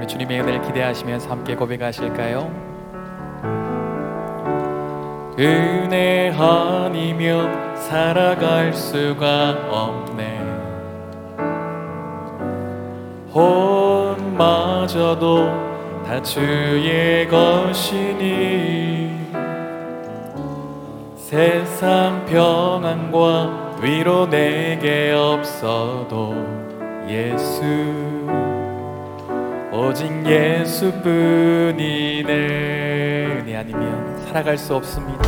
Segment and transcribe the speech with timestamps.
[0.00, 2.50] 우리 주님의 은혜를 기대하시면서 함께 고백하실까요?
[5.38, 10.40] 은혜 아니면 살아갈 수가 없네
[14.40, 15.44] 혼마저도
[16.06, 19.20] 다 주의 것이니
[21.18, 26.34] 세상 평안과 위로 내게 없어도
[27.06, 28.49] 예수
[29.80, 31.80] 오직 예수뿐이네.
[33.40, 35.26] 은혜 아니면 살아갈 수 없습니다.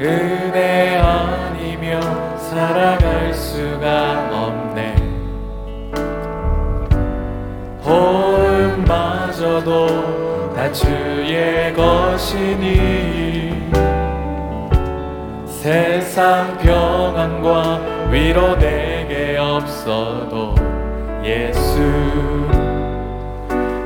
[0.00, 2.02] 은혜 아니면
[2.38, 4.96] 살아갈 수가 없네.
[7.84, 9.76] 혼마저도
[10.56, 13.70] 다 주의 것이니
[15.46, 20.56] 세상 평안과 위로 내게 없어도
[21.26, 21.80] 예수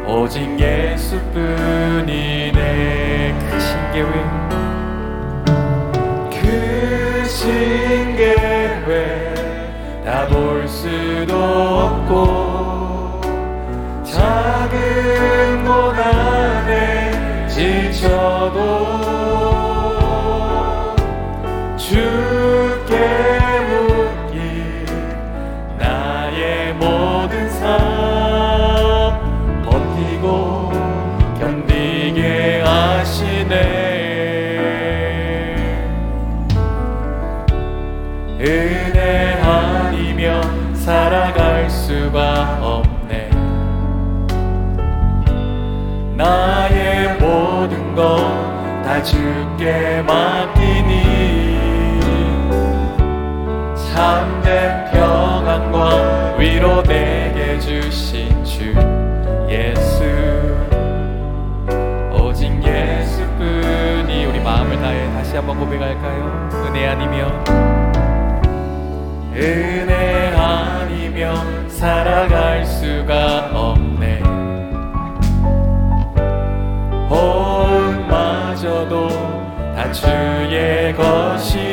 [0.07, 2.13] 오직 예수뿐이네
[3.51, 4.13] 크신 계획.
[6.31, 8.85] 크신 계획
[10.05, 13.21] 다 볼 수도 없고
[14.05, 18.59] 작은 고난에 지쳐도
[21.79, 22.20] 주
[47.71, 48.51] 모든 것
[48.91, 51.61] 다 주께 맡기니.
[53.93, 58.75] 참된 평안과 위로 내게 주신 주
[59.49, 60.03] 예수.
[62.13, 66.49] 오직 예수뿐이 우리 마음을 다해 다시 한번 고백할까요?
[66.67, 67.45] 은혜 아니면.
[69.33, 73.90] 은혜 아니면 살아갈 수가 없
[81.43, 81.70] 주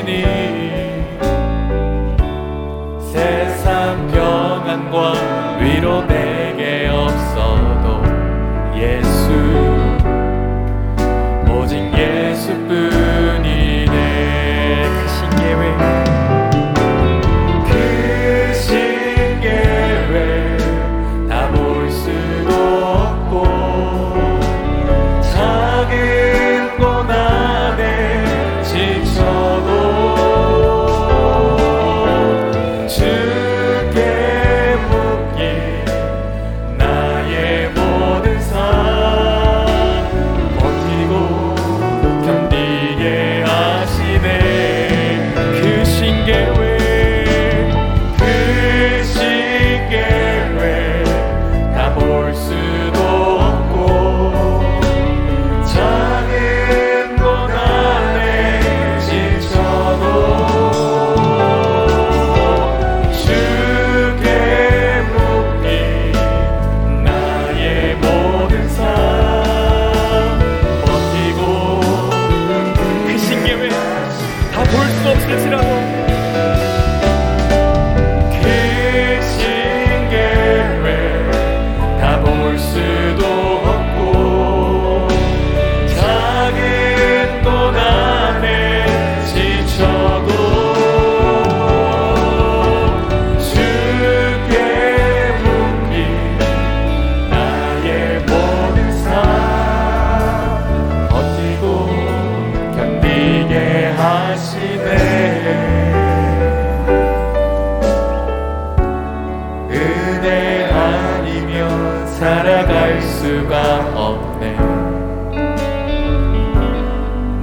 [114.08, 114.58] 없네.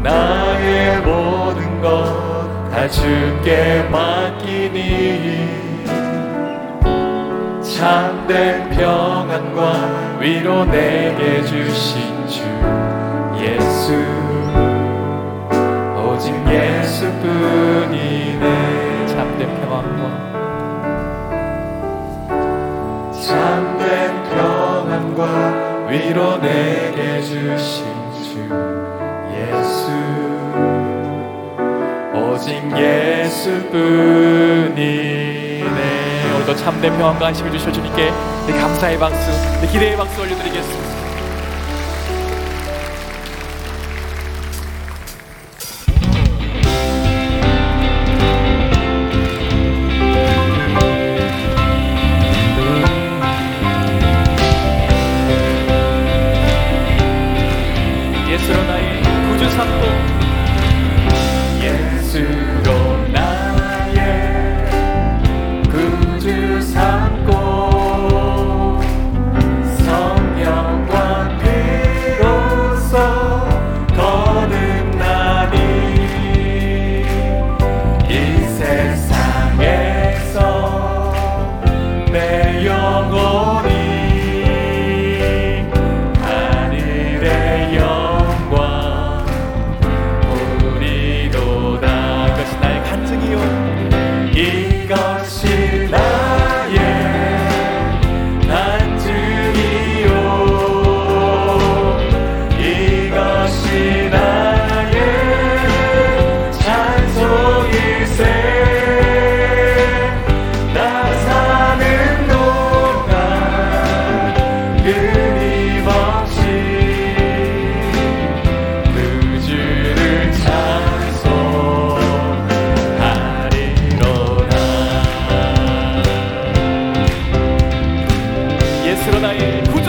[0.02, 2.34] 나의 모든 것
[2.74, 5.54] 다 주께 맡기니
[7.62, 12.42] 참된 평안과 위로 내게 주신 주
[13.38, 13.94] 예수.
[15.96, 17.53] 오직 예수뿐
[25.94, 27.84] 위로 내게 주신
[28.24, 28.50] 주
[29.30, 29.92] 예수.
[32.12, 34.02] 오직 예수뿐이네.
[36.34, 38.10] 오늘도 참된 평안과 안식을 주셔 주님께
[38.60, 39.30] 감사의 박수
[39.70, 40.93] 기대의 박수 올려드리겠습니다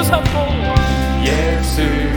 [0.07, 2.14] 秋风，落，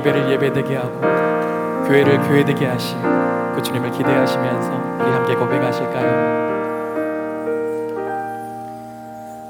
[0.00, 1.00] 예배를 예배되게 하고
[1.86, 2.96] 교회를 교회되게 하실
[3.54, 6.40] 그 주님을 기대하시면서 우리 함께 고백하실까요?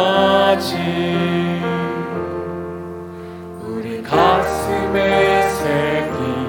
[3.62, 6.48] 우리 가슴에 새긴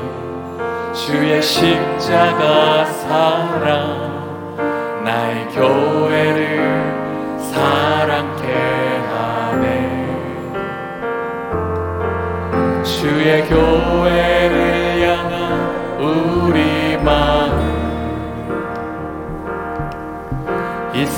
[0.95, 4.09] 주의 십자가 사랑
[5.05, 6.90] 나의 교회를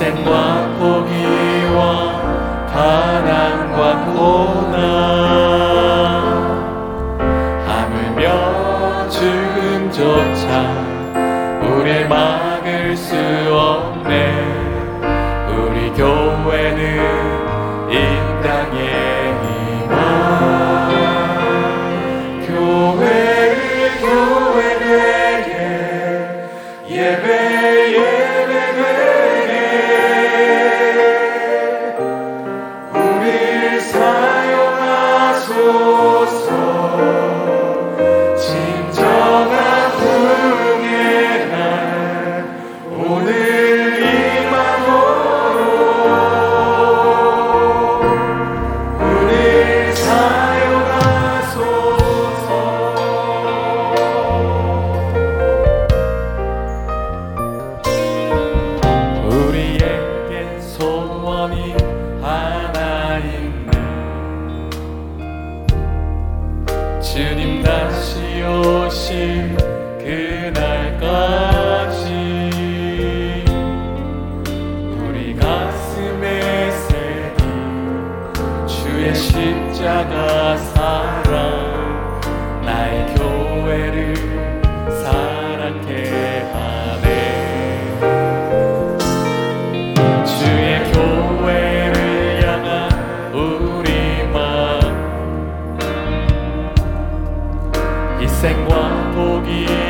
[0.03, 0.62] 牵挂
[98.53, 99.83] 생명과 복이